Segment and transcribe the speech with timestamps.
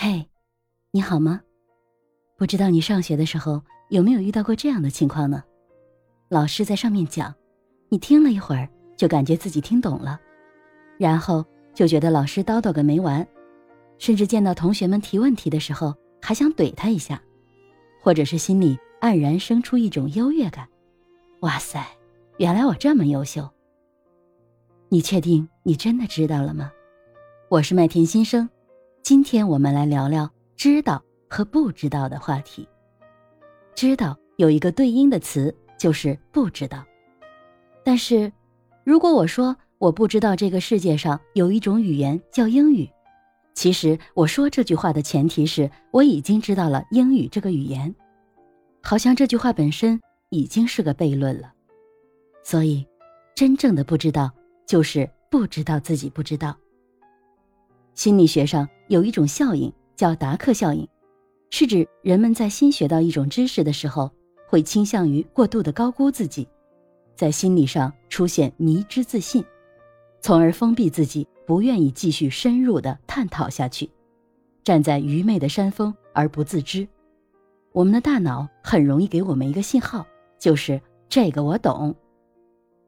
[0.00, 0.24] 嘿，
[0.92, 1.40] 你好吗？
[2.36, 5.42] 不知道你上学的时候有没有遇到过这样的情况呢？
[6.28, 7.34] 老师在上面讲，
[7.88, 10.20] 你听了一会儿就感觉自己听懂了，
[10.98, 13.26] 然后就觉得老师叨叨个没完，
[13.98, 15.92] 甚至见到同学们提问题的时候
[16.22, 17.20] 还想怼他一下，
[18.00, 20.68] 或者是心里黯然生出一种优越感。
[21.40, 21.84] 哇塞，
[22.36, 23.50] 原来我这么优秀！
[24.90, 26.70] 你确定你真的知道了吗？
[27.48, 28.48] 我是麦田新生。
[29.08, 32.68] 今天我们来聊聊知道和不知道的话题。
[33.74, 36.84] 知道有一个对应的词，就是不知道。
[37.82, 38.30] 但是，
[38.84, 42.86] 如果我说我不知道这个世界上有一种语言叫英语，
[43.54, 47.94] 其实我说这句话的前提是我已经知道了英语这个语言，
[48.82, 49.98] 好像这句话本身
[50.28, 51.50] 已经是个悖论了。
[52.44, 52.86] 所以，
[53.34, 54.30] 真正的不知道
[54.66, 56.54] 就是不知道自己不知道。
[57.98, 60.86] 心理学上有一种效应叫达克效应，
[61.50, 64.08] 是指人们在新学到一种知识的时候，
[64.46, 66.46] 会倾向于过度的高估自己，
[67.16, 69.44] 在心理上出现迷之自信，
[70.20, 73.90] 从而封闭自己，不愿意继续深入的探讨下去，
[74.62, 76.86] 站在愚昧的山峰而不自知。
[77.72, 80.06] 我们的大脑很容易给我们一个信号，
[80.38, 81.92] 就是这个我懂，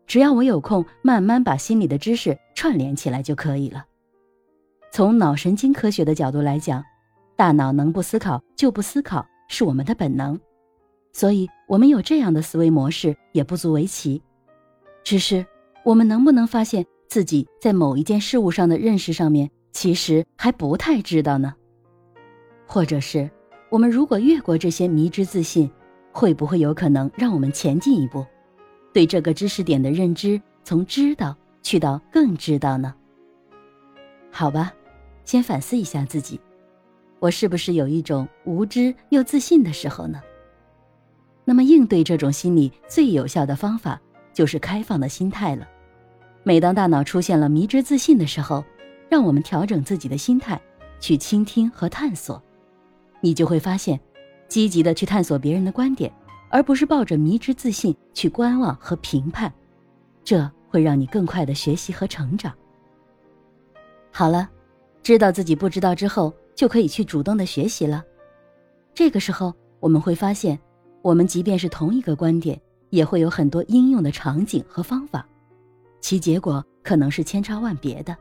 [0.07, 3.87] 只要我有空，慢慢把心里的知识串联起来就可以了。
[4.93, 6.85] 从脑神经科学的角度来讲，
[7.37, 10.39] 大脑能不思考就不思考是我们的本能，
[11.13, 14.21] 所以我们有这样的思维模式也不足为奇。
[15.05, 15.47] 只是
[15.85, 21.55] 我们能不能发现自己在某一件事物上的认识上面，其实还不太知道呢？
[22.67, 23.31] 或者是
[23.71, 25.71] 我们如果越过这些迷之自信，
[26.13, 28.27] 会不会有可能让我们前进一步，
[28.93, 32.93] 对这个知识点的认知从知道去到更知道呢？
[34.33, 34.73] 好吧。
[35.25, 36.41] 先反思一下自己，
[37.19, 40.21] 我是不是有一种无知又自信的时候呢？
[41.45, 44.01] 那么应对这种心理最有效的方法
[44.33, 45.67] 就是开放的心态了。
[46.43, 48.65] 每当大脑出现了迷之自信的时候，
[49.09, 50.61] 让我们调整自己的心态，
[51.01, 52.43] 去倾听和探索，
[53.21, 53.99] 你就会发现，
[54.49, 56.13] 积极的去探索别人的观点，
[56.49, 59.53] 而不是抱着迷之自信去观望和评判，
[60.25, 62.53] 这会让你更快的学习和成长。
[64.11, 64.49] 好了。
[65.03, 68.05] 知道自己不知道之后，就可以去主动的学习了。
[68.95, 70.59] 这个时候，我们会发现，
[71.03, 75.27] 我们即便是同一个观点，也会有很多应用的场景和方法，
[76.01, 78.15] 其结果可能是千差万别的，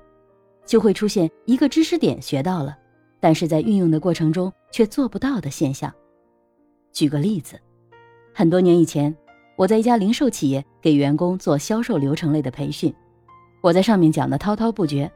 [0.65, 2.77] 就会出现一个知识点学到了，
[3.19, 5.93] 但是在运用的过程中却做不到的现象。
[6.93, 7.59] 举个例子，
[8.33, 9.13] 很多年以前，
[9.57, 12.93] 我在一家零售企业给员工做销售流程类的培训，
[13.61, 15.11] 我在上面讲的滔滔不绝。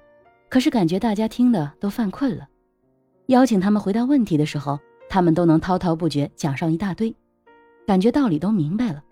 [0.53, 2.47] 可是感觉大家听的都犯困了，
[3.25, 7.16] 邀请他们回答问题的时候，他们都能滔滔不绝讲上一大堆，
[7.88, 9.03] 感觉道理都明白了。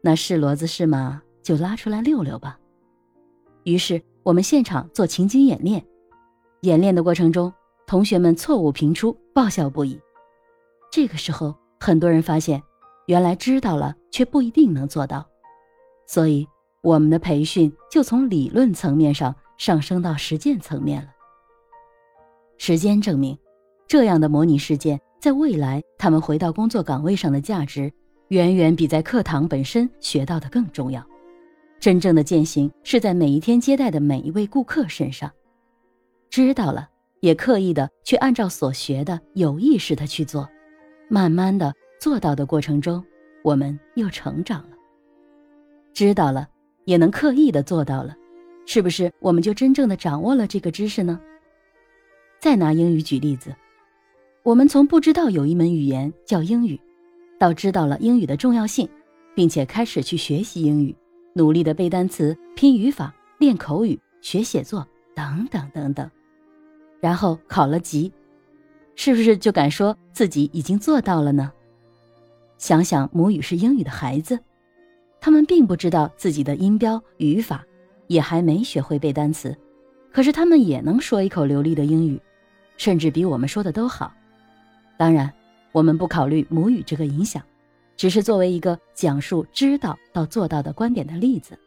[0.00, 2.58] 那是骡子是马，就拉出来溜溜吧。
[3.64, 5.84] 于是我们现场做情景演练，
[6.62, 7.52] 演练的过程中，
[7.86, 10.00] 同学们错误频出，爆笑不已。
[10.90, 12.62] 这个时候，很多人发现，
[13.08, 15.22] 原来知道了却不一定能做到，
[16.06, 16.48] 所以
[16.82, 19.36] 我们的培训就从理论层面上。
[19.58, 21.08] 上升到实践层面了。
[22.58, 23.38] 时间证明，
[23.86, 27.92] 这样的模拟事件在未来他们回到工作岗位上的价值，
[28.28, 31.04] 远远比在课堂本身学到的更重要。
[31.78, 35.30] 真正的践行是在每一天接待的每一位顾客身上，
[36.30, 36.88] 知道了，
[37.20, 40.48] 也刻意的去按照所学的有意识的去做，
[41.08, 43.04] 慢慢的做到的过程中，
[43.44, 44.76] 我们又成长了。
[45.92, 46.48] 知道了，
[46.86, 48.16] 也能刻意的做到了。
[48.66, 51.18] 是不是我们就真正的掌握了这个知识呢？
[52.40, 53.54] 再拿英语举例子，
[54.42, 56.78] 我们从不知道有一门语言叫英语，
[57.38, 58.88] 到知道了英语的重要性，
[59.34, 60.94] 并且开始去学习英语，
[61.32, 66.10] 努力的背单词、拼语法、练口语、学写作等等等等，
[67.00, 68.12] 然后考了级，
[68.96, 71.52] 是不是就敢说自己已经做到了呢？
[72.58, 74.38] 想想母语是英语的孩子，
[75.20, 77.64] 他们并不知道自己的音标、语法。
[78.06, 79.56] 也还没学会背单词，
[80.12, 82.20] 可是他们也能说一口流利的英语，
[82.76, 84.12] 甚至比我们说的都好。
[84.96, 85.32] 当然，
[85.72, 87.42] 我们不考虑母语这个影响，
[87.96, 91.58] 只是作为一个讲述知道到做到的观点的例子。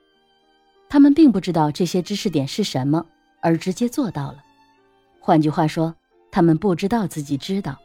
[0.88, 3.06] 他们并不知道这些知识点是什么，
[3.42, 4.44] 而直接做到了。
[5.20, 5.94] 换句话说，
[6.32, 7.78] 他们不知道自己知道，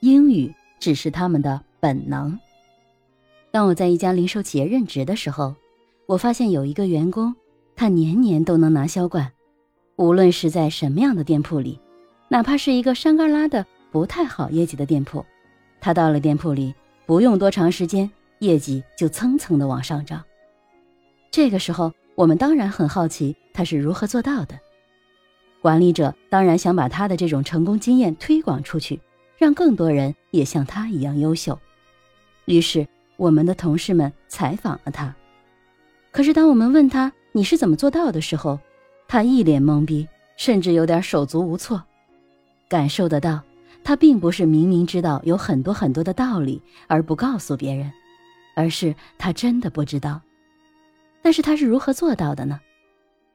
[0.00, 2.38] 英语只是他们的本能。
[3.50, 5.56] 当我在一家零售企业任职的时候，
[6.06, 7.34] 我发现有一个员工。
[7.76, 9.32] 他年年都能拿销冠，
[9.96, 11.80] 无论是在什么样的店铺里，
[12.28, 15.24] 哪怕是一个山旮旯的不太好业绩的店铺，
[15.80, 16.74] 他到了店铺里，
[17.06, 20.24] 不用多长时间，业绩就蹭蹭的往上涨。
[21.30, 24.58] 这个时候，我们当然很好奇他是如何做到的。
[25.60, 29.00] 管理者当然想把他的这种成功经验推广出去，
[29.38, 31.58] 让更多人也像他一样优秀。
[32.44, 32.86] 于是，
[33.16, 35.14] 我们的同事们采访了他。
[36.12, 38.60] 可是，当我们问他你是怎么做到的时候，
[39.08, 41.82] 他一脸懵逼，甚至有点手足无措。
[42.68, 43.42] 感受得到，
[43.82, 47.90] 他并不是明明知道有很多很多的道理而不告诉别人，
[48.54, 50.22] 而是他真的不知道。
[51.22, 52.60] 但是他是如何做到的呢？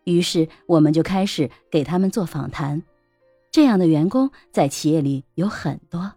[0.05, 2.81] 于是我们就开始给他们做访谈。
[3.51, 6.13] 这样的员工在企业里有很多。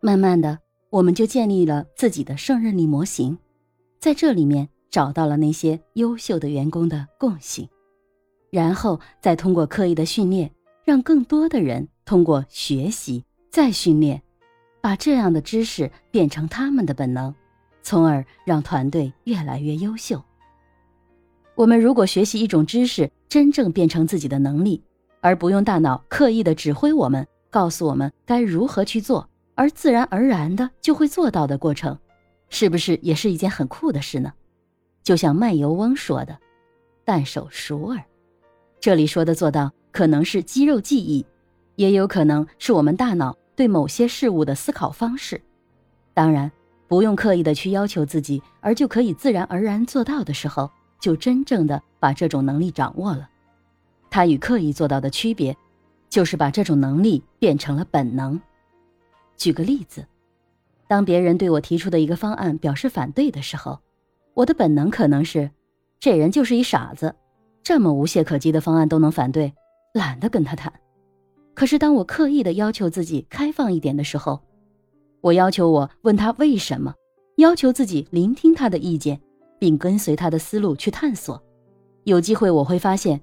[0.00, 3.36] 慢慢的，我们就建立了自己的胜任力模型，
[4.00, 7.68] 在这里面找到了那些优秀的员工的共性。
[8.48, 10.50] 然后再通过刻意的训练，
[10.86, 14.22] 让更多的人通过学习再训练，
[14.80, 17.34] 把这样的知识变成他们的本能，
[17.82, 20.24] 从而让团队越来越优秀。
[21.56, 24.82] 我们如果学习一种知识，真正变成自己的能力，
[25.20, 31.98] 而不用大脑刻意的指挥我们，告诉我们该如何去做，而自然而然的就会做到的过程，
[32.48, 34.32] 是不是也是一件很酷的事呢？
[35.06, 36.36] 就像卖油翁说的
[37.06, 38.02] ：“但手熟尔。”
[38.80, 41.24] 这里说的做到，可能是肌肉记忆，
[41.76, 45.40] 也有可能是我们大脑对某些事物的思考方式。
[46.12, 46.50] 当然，
[46.88, 50.68] 不用刻意的去要求自己，而就可以自然而然做到的时候，
[50.98, 53.30] 就真正的把这种能力掌握了。
[54.10, 55.56] 它与刻意做到的区别，
[56.10, 58.40] 就是把这种能力变成了本能。
[59.36, 60.04] 举个例子，
[60.88, 63.78] 当别人对我提出的一个方案表示反对的时候，
[64.36, 65.50] 我的本能可能是，
[65.98, 67.14] 这人就是一傻子。
[67.62, 69.50] 这么无懈可击的方案都能反对，
[69.94, 70.70] 懒得跟他谈。
[71.54, 74.38] 可是当我刻意的要求自己开放一点的时候，
[75.22, 76.94] 我要求我问他为什么，
[77.38, 79.18] 要求自己聆听他的意见，
[79.58, 81.42] 并跟随他的思路去探索。
[82.04, 83.18] 有机会我会发现，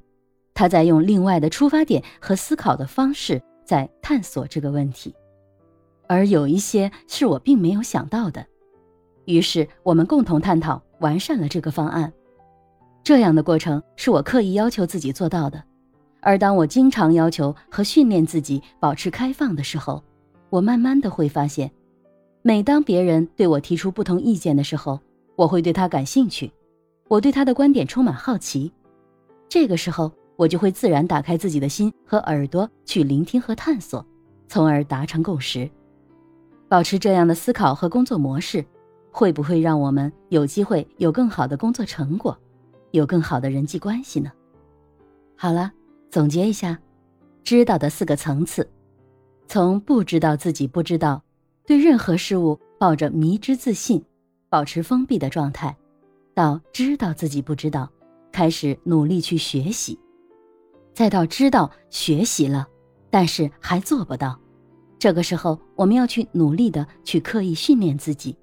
[0.55, 5.13] 他在用另外的出发点和思考的方式在探索这个问题，
[6.07, 8.43] 而有一些是我并没有想到的。
[9.25, 12.11] 于是我们共同探讨，完善了这个方案。
[13.03, 15.61] 这样的过程是我刻意要求自己做到的，
[16.21, 20.01] 而当我经常要求和训练自己保持开放的时候，
[20.49, 21.69] 我慢慢的会发现，
[22.41, 24.97] 每当别人对我提出不同意见的时候，
[25.35, 26.49] 我会对他感兴趣，
[27.09, 28.71] 我对他的观点充满好奇，
[29.49, 34.05] 这个时候我就会自然打开自己的心和耳朵去聆听和探索，
[34.47, 35.69] 从而达成共识。
[36.69, 38.65] 保持这样的思考和工作模式，
[39.13, 42.35] 会不会让我们有机会有更好的工作成果？
[42.89, 44.31] 有更好的人际关系呢。
[45.35, 45.71] 好了，
[46.09, 46.79] 总结一下，
[47.43, 48.67] 知道的四个层次：
[49.47, 51.23] 从不知道自己不知道，
[51.65, 54.03] 对任何事物抱着迷之自信，
[54.49, 55.77] 保持封闭的状态，
[56.33, 57.87] 到知道自己不知道，
[58.31, 59.97] 开始努力去学习，
[60.91, 62.67] 再到知道学习了，
[63.11, 64.39] 但是还做不到，
[64.97, 68.35] 这个时候我们要去努力的去刻意训练自己。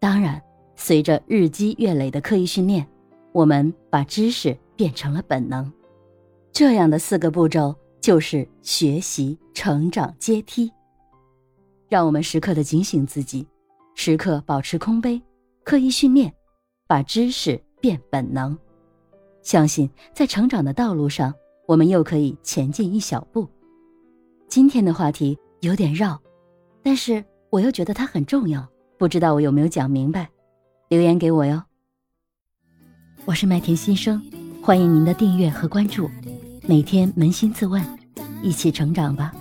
[0.00, 0.40] 当然，
[0.76, 2.86] 随着日积月累的刻意训练。
[3.32, 5.70] 我们把知识变成了本能，
[6.50, 10.72] 这样的四个步骤就是学习、成长阶梯。
[11.88, 13.46] 让我们时刻的警醒自己，
[13.94, 15.20] 时刻保持空杯，
[15.62, 16.34] 刻意训练，
[16.86, 18.58] 把知识变本能。
[19.42, 21.32] 相信在成长的道路上，
[21.66, 23.46] 我们又可以前进一小步。
[24.48, 26.20] 今天的话题有点绕，
[26.82, 28.66] 但是我又觉得它很重要，
[28.98, 30.28] 不知道我有没有讲明白？
[30.88, 31.62] 留言给我哟。
[33.24, 34.20] 我是麦田新生，
[34.60, 36.10] 欢迎您的订阅和关注，
[36.66, 37.80] 每天扪心自问，
[38.42, 39.32] 一起成长吧。